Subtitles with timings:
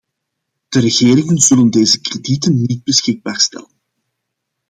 [0.69, 3.71] De regeringen zullen deze kredieten niet beschikbaar stellen!